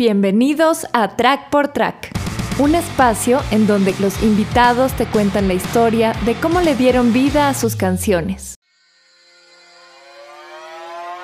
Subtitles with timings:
[0.00, 2.10] Bienvenidos a Track por Track,
[2.58, 7.50] un espacio en donde los invitados te cuentan la historia de cómo le dieron vida
[7.50, 8.54] a sus canciones.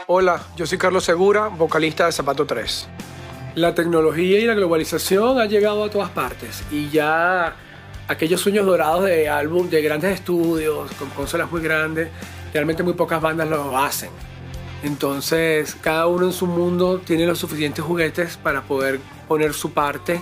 [0.06, 2.86] Hola, yo soy Carlos Segura, vocalista de Zapato 3.
[3.54, 7.56] La tecnología y la globalización han llegado a todas partes y ya
[8.08, 12.11] aquellos sueños dorados de álbum de grandes estudios, con consolas muy grandes,
[12.53, 14.11] realmente muy pocas bandas lo hacen.
[14.83, 20.20] Entonces, cada uno en su mundo tiene los suficientes juguetes para poder poner su parte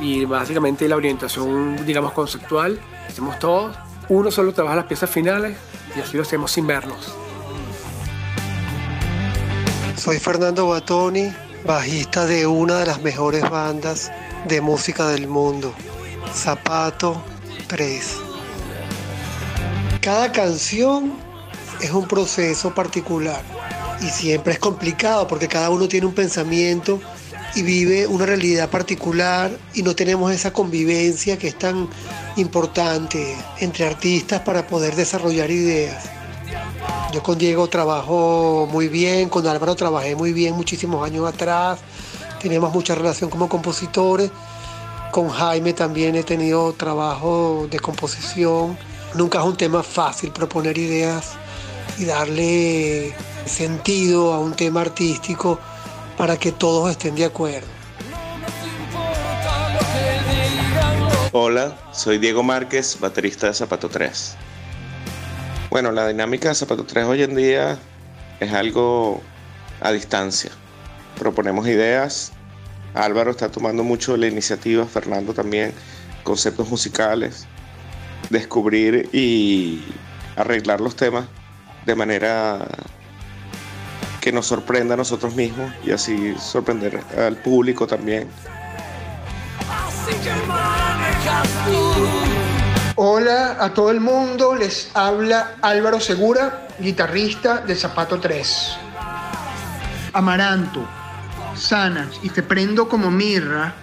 [0.00, 3.76] y básicamente la orientación, digamos, conceptual, hacemos todos.
[4.08, 5.56] Uno solo trabaja las piezas finales
[5.96, 7.14] y así lo hacemos sin vernos.
[9.96, 11.32] Soy Fernando Batoni,
[11.64, 14.12] bajista de una de las mejores bandas
[14.46, 15.74] de música del mundo,
[16.32, 17.22] Zapato
[17.66, 18.18] 3.
[20.00, 21.14] Cada canción
[21.80, 23.55] es un proceso particular
[24.00, 27.00] y siempre es complicado porque cada uno tiene un pensamiento
[27.54, 31.88] y vive una realidad particular y no tenemos esa convivencia que es tan
[32.36, 36.04] importante entre artistas para poder desarrollar ideas.
[37.12, 41.78] Yo con Diego trabajo muy bien, con Álvaro trabajé muy bien muchísimos años atrás,
[42.40, 44.30] tenemos mucha relación como compositores,
[45.12, 48.76] con Jaime también he tenido trabajo de composición,
[49.14, 51.36] nunca es un tema fácil proponer ideas
[51.98, 53.14] y darle
[53.46, 55.58] sentido a un tema artístico
[56.16, 57.66] para que todos estén de acuerdo.
[61.32, 64.36] Hola, soy Diego Márquez, baterista de Zapato 3.
[65.70, 67.78] Bueno, la dinámica de Zapato 3 hoy en día
[68.40, 69.20] es algo
[69.80, 70.50] a distancia.
[71.18, 72.32] Proponemos ideas.
[72.94, 75.74] Álvaro está tomando mucho la iniciativa, Fernando también,
[76.22, 77.46] conceptos musicales,
[78.30, 79.84] descubrir y
[80.36, 81.26] arreglar los temas
[81.86, 82.66] de manera
[84.20, 88.28] que nos sorprenda a nosotros mismos y así sorprender al público también.
[92.96, 98.76] Hola a todo el mundo, les habla Álvaro Segura, guitarrista de Zapato 3.
[100.12, 100.84] Amaranto,
[101.54, 103.74] Sanas y Te Prendo como Mirra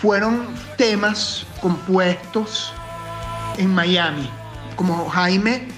[0.00, 2.72] fueron temas compuestos
[3.56, 4.28] en Miami.
[4.74, 5.68] Como Jaime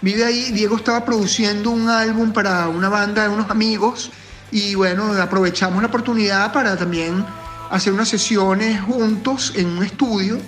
[0.00, 0.52] vive ahí.
[0.52, 4.10] Diego estaba produciendo un álbum para una banda de unos amigos
[4.50, 7.24] y bueno, aprovechamos la oportunidad para también
[7.70, 10.38] hacer unas sesiones juntos en un estudio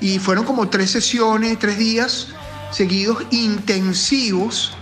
[0.00, 2.28] y fueron como tres sesiones, tres días
[2.72, 4.72] seguidos intensivos,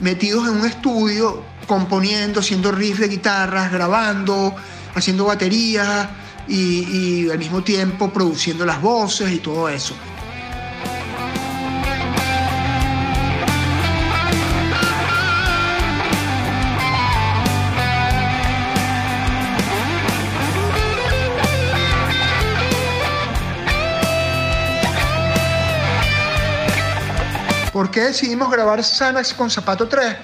[0.00, 4.54] metidos en un estudio, componiendo, haciendo riffs de guitarras, grabando,
[4.94, 6.08] haciendo baterías
[6.48, 9.94] y, y al mismo tiempo produciendo las voces y todo eso.
[28.04, 30.16] Decidimos grabar Sanas con Zapato 3?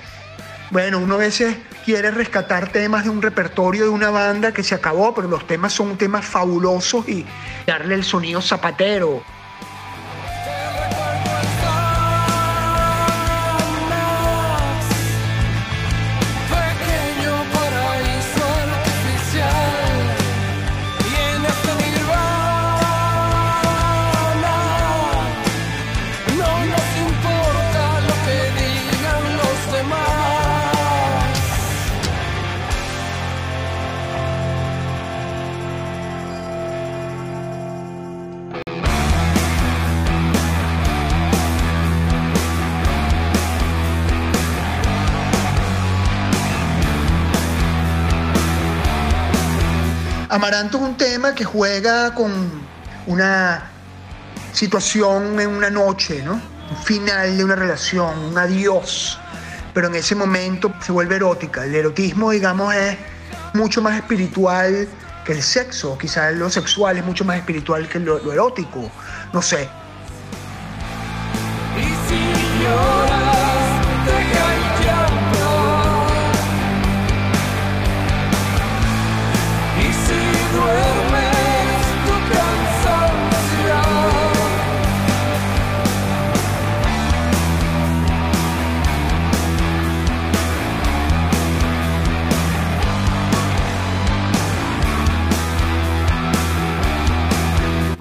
[0.70, 4.74] Bueno, uno a veces quiere rescatar temas de un repertorio de una banda que se
[4.74, 7.24] acabó, pero los temas son temas fabulosos y
[7.66, 9.22] darle el sonido zapatero.
[50.46, 52.30] Amaranto es un tema que juega con
[53.08, 53.68] una
[54.52, 56.34] situación en una noche, ¿no?
[56.34, 59.18] Un final de una relación, un adiós.
[59.74, 61.64] Pero en ese momento se vuelve erótica.
[61.64, 62.96] El erotismo, digamos, es
[63.54, 64.86] mucho más espiritual
[65.24, 65.98] que el sexo.
[65.98, 68.88] Quizás lo sexual es mucho más espiritual que lo, lo erótico.
[69.32, 69.68] No sé.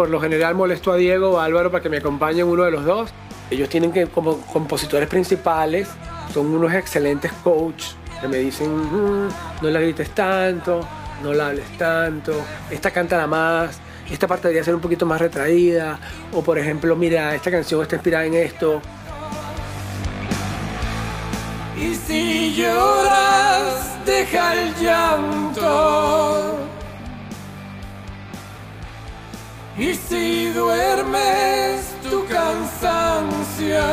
[0.05, 2.69] Por lo general molesto a Diego o a Álvaro para que me acompañen uno de
[2.69, 3.09] los dos.
[3.49, 5.89] Ellos tienen que, como compositores principales,
[6.31, 7.85] son unos excelentes coach
[8.21, 9.29] que me dicen, "Mm,
[9.63, 10.87] no la grites tanto,
[11.23, 12.33] no la hables tanto,
[12.69, 15.97] esta cántala más, esta parte debería ser un poquito más retraída,
[16.31, 18.83] o por ejemplo, mira, esta canción está inspirada en esto.
[21.81, 26.74] Y si lloras, deja el llanto.
[29.77, 33.83] Y si duermes tu cansancio.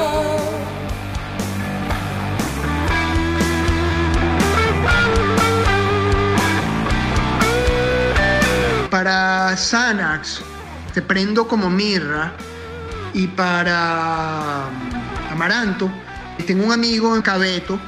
[8.88, 10.42] Para Xanax,
[10.94, 12.32] te prendo como mirra.
[13.12, 15.90] Y para um, Amaranto,
[16.46, 17.80] tengo un amigo en Cabeto.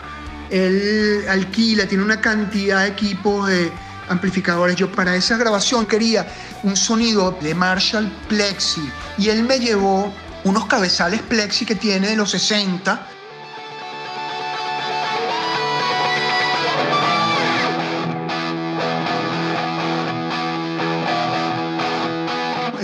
[0.50, 3.70] Él alquila, tiene una cantidad de equipos de
[4.08, 4.76] amplificadores.
[4.76, 6.26] Yo para esa grabación quería
[6.62, 8.88] un sonido de Marshall Plexi.
[9.18, 10.12] Y él me llevó
[10.44, 13.08] unos cabezales Plexi que tiene de los 60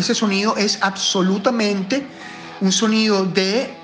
[0.00, 2.04] ese sonido es absolutamente
[2.60, 3.74] un sonido de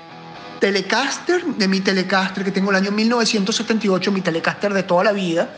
[0.59, 5.49] Telecaster, de mi Telecaster que tengo el año 1978, mi Telecaster de toda la vida,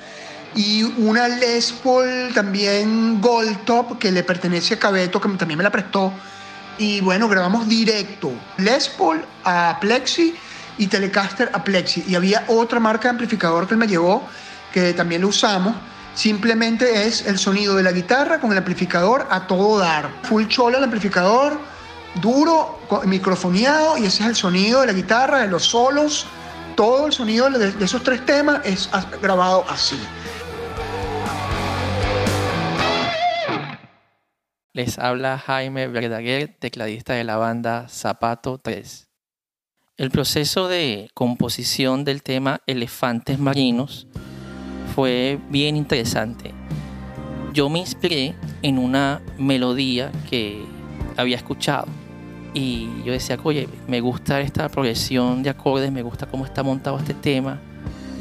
[0.56, 5.64] y una Les Paul también Gold Top que le pertenece a Cabeto, que también me
[5.64, 6.14] la prestó.
[6.78, 10.36] Y bueno, grabamos directo Les Paul a Plexi
[10.78, 12.04] y Telecaster a Plexi.
[12.08, 14.28] Y había otra marca de amplificador que él me llevó,
[14.74, 15.76] que también lo usamos
[16.20, 20.10] Simplemente es el sonido de la guitarra con el amplificador a todo dar.
[20.24, 21.58] Full chola el amplificador,
[22.16, 26.26] duro, microfoneado y ese es el sonido de la guitarra, de los solos.
[26.76, 28.90] Todo el sonido de, esos tres temas es
[29.22, 29.98] grabado así.
[34.80, 39.10] Les habla Jaime Verdaguer, tecladista de la banda Zapato 3.
[39.98, 44.08] El proceso de composición del tema Elefantes Marinos
[44.96, 46.54] fue bien interesante.
[47.52, 50.64] Yo me inspiré en una melodía que
[51.18, 51.88] había escuchado
[52.54, 57.00] y yo decía, oye, me gusta esta progresión de acordes, me gusta cómo está montado
[57.00, 57.60] este tema.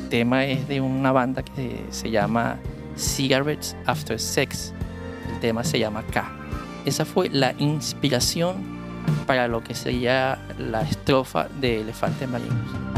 [0.03, 2.59] El tema es de una banda que se llama
[2.97, 4.75] Cigarettes After Sex.
[5.33, 6.38] El tema se llama K.
[6.89, 8.57] Esa fue la inspiración
[9.27, 12.89] para lo que sería la estrofa de Elefantes Marinos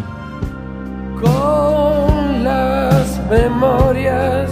[1.21, 4.49] con las memorias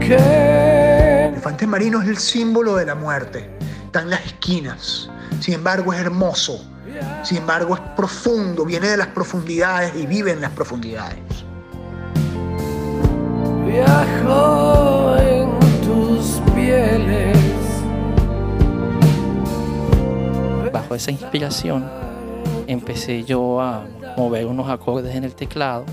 [0.00, 0.16] que...
[0.16, 3.48] El elefante marino es el símbolo de la muerte.
[3.86, 5.08] Está en las esquinas.
[5.38, 6.60] Sin embargo, es hermoso.
[7.22, 8.64] Sin embargo, es profundo.
[8.64, 11.18] Viene de las profundidades y vive en las profundidades.
[13.64, 15.33] Viajo
[20.72, 21.84] Bajo esa inspiración
[22.66, 23.84] empecé yo a
[24.16, 25.84] mover unos acordes en el teclado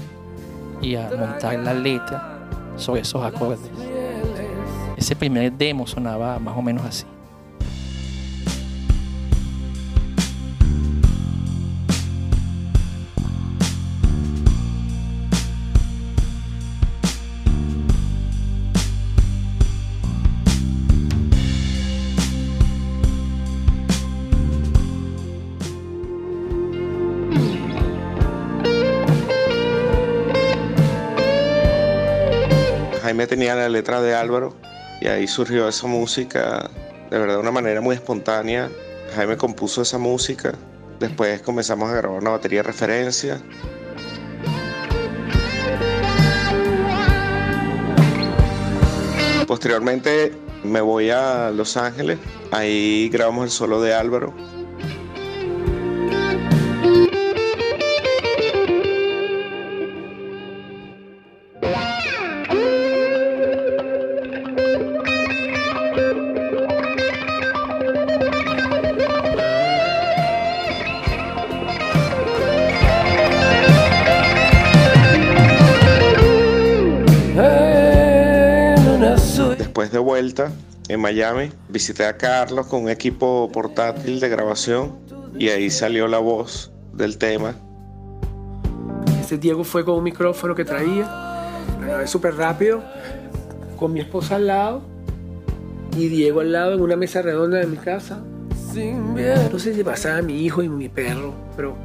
[0.82, 2.40] y a montar la letra
[2.78, 3.60] sobre esos acordes.
[4.98, 7.06] Ese primer demo sonaba más o menos así.
[33.22, 34.56] Jaime tenía la letra de Álvaro
[35.00, 36.72] y ahí surgió esa música
[37.12, 38.68] de verdad una manera muy espontánea.
[39.16, 40.54] Jaime compuso esa música,
[41.00, 43.40] después comenzamos a grabar una batería de referencia.
[49.46, 50.32] Posteriormente
[50.64, 52.18] me voy a Los Ángeles,
[52.50, 54.34] ahí grabamos el solo de Álvaro
[81.12, 84.98] Miami, visité a Carlos con un equipo portátil de grabación
[85.38, 87.54] y ahí salió la voz del tema.
[89.20, 91.52] Ese Diego fue con un micrófono que traía,
[91.82, 92.82] grabé súper rápido,
[93.78, 94.84] con mi esposa al lado
[95.98, 98.22] y Diego al lado en una mesa redonda de mi casa.
[99.52, 101.76] No sé si pasaba a mi hijo y mi perro, pero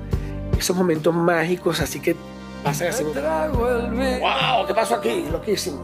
[0.56, 2.14] esos momentos mágicos, así que
[2.62, 3.02] pasan así.
[3.02, 4.68] ¡Wow!
[4.68, 5.25] ¿Qué pasó aquí?
[5.33, 5.83] Loquísimo,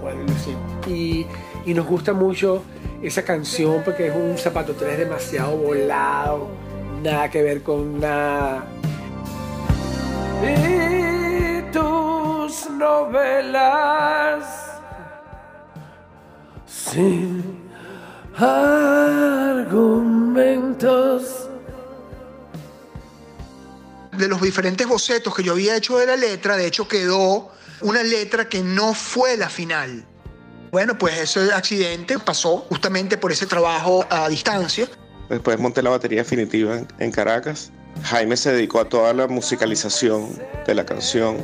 [0.86, 1.26] Y
[1.64, 2.62] y nos gusta mucho
[3.02, 6.48] esa canción porque es un zapato 3 demasiado volado,
[7.02, 8.64] nada que ver con nada.
[10.42, 14.44] Y tus novelas
[16.66, 17.70] sin
[18.36, 19.78] argumentos.
[24.16, 28.04] De los diferentes bocetos que yo había hecho de la letra, de hecho quedó una
[28.04, 30.06] letra que no fue la final.
[30.72, 34.88] Bueno, pues ese accidente pasó justamente por ese trabajo a distancia.
[35.28, 37.70] Después monté la batería definitiva en, Caracas.
[38.04, 41.36] Jaime se dedicó a toda la musicalización de la canción.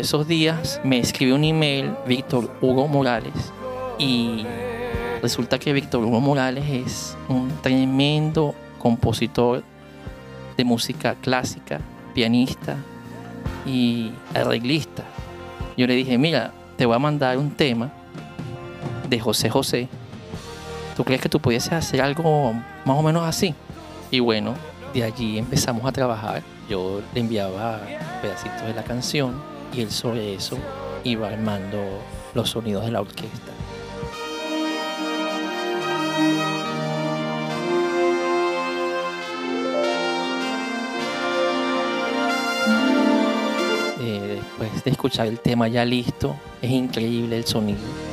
[0.00, 3.52] Esos días me escribió un email Víctor Hugo Morales
[3.98, 4.46] y
[5.20, 9.62] resulta que Víctor Hugo Morales es un tremendo compositor
[10.56, 11.80] de música clásica,
[12.14, 12.76] pianista
[13.66, 15.04] y arreglista.
[15.76, 17.92] Yo le dije, mira, te voy a mandar un tema
[19.06, 19.86] de José José.
[20.96, 22.54] ¿Tú crees que tú pudiese hacer algo
[22.86, 23.54] más o menos así?
[24.10, 24.54] Y bueno,
[24.94, 26.42] de allí empezamos a trabajar.
[26.70, 27.80] Yo le enviaba
[28.22, 30.58] pedacitos de la canción y él sobre eso
[31.04, 31.78] iba armando
[32.34, 33.52] los sonidos de la orquesta.
[44.00, 48.09] Eh, después de escuchar el tema ya listo, es increíble el sonido.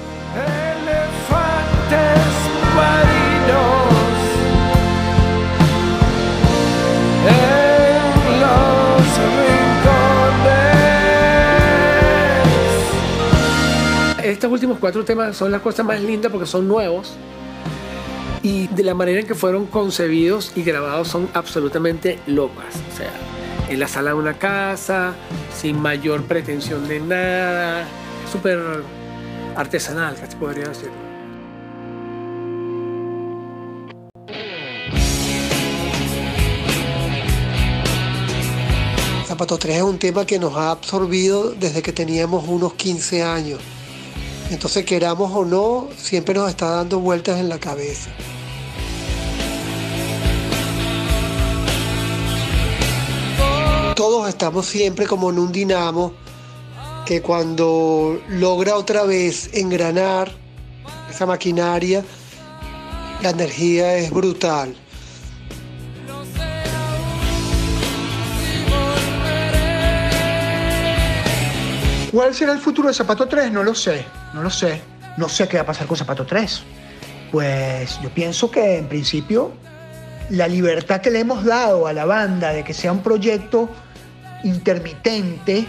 [14.38, 17.14] Estos últimos cuatro temas son las cosas más lindas porque son nuevos
[18.44, 22.76] y de la manera en que fueron concebidos y grabados son absolutamente locas.
[22.94, 23.12] O sea,
[23.68, 25.16] en la sala de una casa,
[25.60, 27.88] sin mayor pretensión de nada,
[28.32, 28.60] súper
[29.56, 30.92] artesanal, casi podría decir.
[39.26, 43.62] Zapato 3 es un tema que nos ha absorbido desde que teníamos unos 15 años.
[44.50, 48.10] Entonces, queramos o no, siempre nos está dando vueltas en la cabeza.
[53.96, 56.14] Todos estamos siempre como en un dinamo
[57.06, 60.32] que cuando logra otra vez engranar
[61.10, 62.06] esa maquinaria,
[63.22, 64.76] la energía es brutal.
[72.12, 73.52] ¿Cuál será el futuro de Zapato 3?
[73.52, 74.06] No lo sé,
[74.38, 74.82] no lo sé.
[75.18, 76.64] No sé qué va a pasar con Zapato 3.
[77.32, 79.52] Pues yo pienso que en principio
[80.30, 83.70] la libertad que le hemos dado a la banda de que sea un proyecto
[84.44, 85.66] intermitente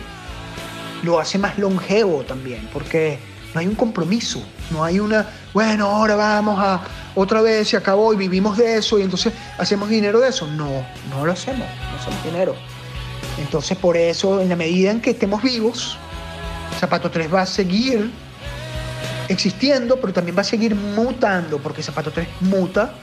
[1.02, 3.18] lo hace más longevo también, porque
[3.54, 6.80] no hay un compromiso, no hay una, bueno, ahora vamos a
[7.14, 10.46] otra vez, se acabó y vivimos de eso y entonces hacemos dinero de eso.
[10.46, 12.54] No, no lo hacemos, no hacemos dinero.
[13.38, 15.96] Entonces por eso, en la medida en que estemos vivos,
[16.78, 18.10] Zapato 3 va a seguir
[19.28, 22.94] existiendo, pero también va a seguir mutando, porque Zapato 3 muta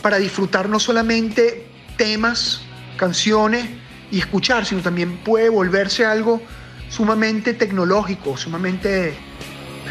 [0.00, 2.62] para disfrutar no solamente temas,
[2.96, 3.68] canciones
[4.10, 6.42] y escuchar, sino también puede volverse algo
[6.88, 9.14] sumamente tecnológico, sumamente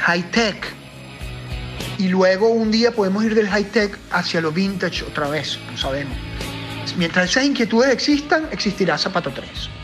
[0.02, 0.74] high-tech.
[1.98, 6.18] Y luego un día podemos ir del high-tech hacia lo vintage otra vez, no sabemos.
[6.98, 9.81] Mientras esas inquietudes existan, existirá Zapato 3.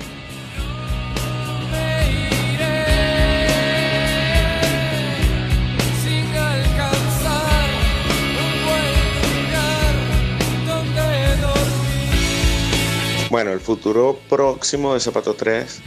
[13.37, 15.79] Bueno, el futuro próximo de Zapato 3,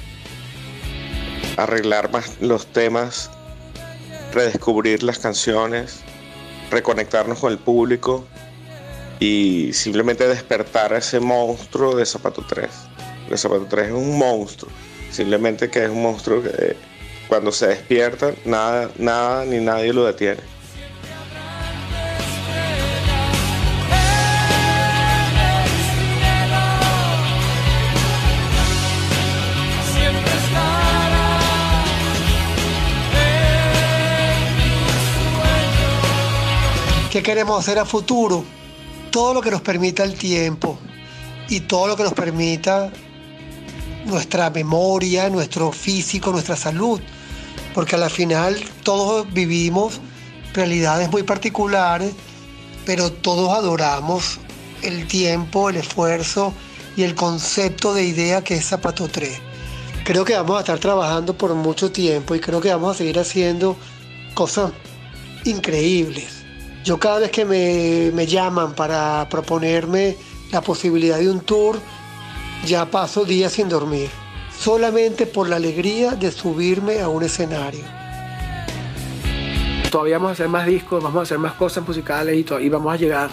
[1.57, 3.28] arreglar más los temas,
[4.33, 5.99] redescubrir las canciones,
[6.71, 8.25] reconectarnos con el público
[9.19, 12.71] y simplemente despertar a ese monstruo de Zapato 3.
[13.28, 14.71] El Zapato 3 es un monstruo,
[15.11, 16.76] simplemente que es un monstruo que eh,
[17.26, 20.40] cuando se despierta nada, nada ni nadie lo detiene.
[37.21, 38.47] ¿Qué queremos hacer a futuro?
[39.11, 40.79] Todo lo que nos permita el tiempo
[41.50, 42.91] y todo lo que nos permita
[44.07, 46.99] nuestra memoria, nuestro físico, nuestra salud.
[47.75, 50.00] Porque a la final todos vivimos
[50.55, 52.15] realidades muy particulares,
[52.87, 54.39] pero todos adoramos
[54.81, 56.55] el tiempo, el esfuerzo
[56.97, 59.39] y el concepto de idea que es Zapato 3.
[60.05, 63.19] creo que vamos a estar trabajando por mucho tiempo y creo que vamos a seguir
[63.19, 63.77] haciendo
[64.33, 64.73] cosas
[65.45, 66.40] increíbles.
[66.85, 70.17] Yo cada vez que me, me llaman para proponerme
[70.51, 71.79] la posibilidad de un tour,
[72.65, 74.09] ya paso días sin dormir,
[74.57, 77.85] solamente por la alegría de subirme a un escenario.
[79.91, 82.95] Todavía vamos a hacer más discos, vamos a hacer más cosas musicales y, y vamos
[82.95, 83.31] a llegar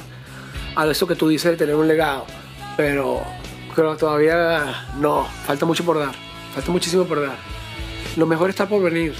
[0.75, 2.25] a eso que tú dices de tener un legado.
[2.75, 3.21] Pero,
[3.75, 6.13] pero todavía no, falta mucho por dar,
[6.53, 7.37] falta muchísimo por dar.
[8.17, 9.15] Lo mejor está por venir.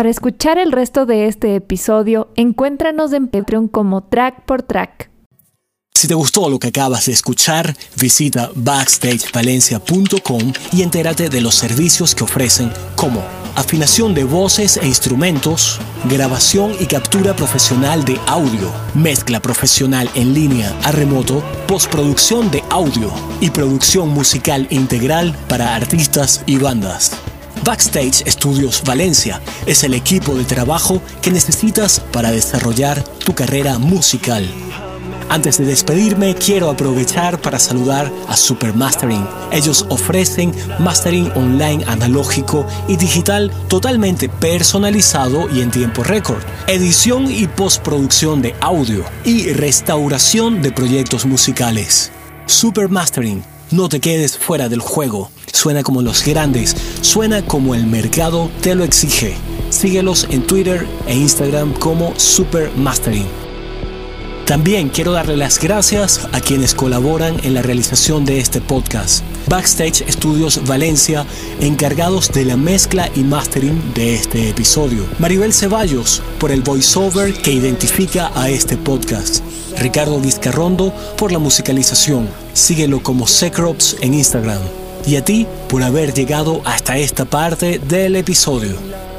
[0.00, 5.10] Para escuchar el resto de este episodio, encuéntranos en Patreon como Track por Track.
[5.94, 12.14] Si te gustó lo que acabas de escuchar, visita backstagevalencia.com y entérate de los servicios
[12.14, 13.22] que ofrecen como
[13.56, 15.78] afinación de voces e instrumentos,
[16.08, 23.12] grabación y captura profesional de audio, mezcla profesional en línea a remoto, postproducción de audio
[23.42, 27.20] y producción musical integral para artistas y bandas.
[27.64, 34.48] Backstage Studios Valencia es el equipo de trabajo que necesitas para desarrollar tu carrera musical.
[35.28, 39.24] Antes de despedirme, quiero aprovechar para saludar a Super Mastering.
[39.52, 47.46] Ellos ofrecen mastering online analógico y digital totalmente personalizado y en tiempo récord, edición y
[47.46, 52.10] postproducción de audio y restauración de proyectos musicales.
[52.46, 55.30] Super Mastering, no te quedes fuera del juego.
[55.52, 59.34] Suena como los grandes, suena como el mercado te lo exige.
[59.70, 63.26] Síguelos en Twitter e Instagram como Super Mastering.
[64.46, 69.22] También quiero darle las gracias a quienes colaboran en la realización de este podcast.
[69.50, 71.26] Backstage Studios Valencia,
[71.60, 75.04] encargados de la mezcla y mastering de este episodio.
[75.18, 79.42] Maribel Ceballos, por el voiceover que identifica a este podcast.
[79.76, 82.28] Ricardo Vizcarrondo, por la musicalización.
[82.52, 84.62] Síguelo como Secrops en Instagram.
[85.04, 88.76] Y a ti por haber llegado hasta esta parte del episodio.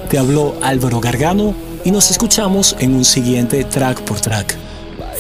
[0.10, 4.71] Te habló Álvaro Gargano y nos escuchamos en un siguiente track por track.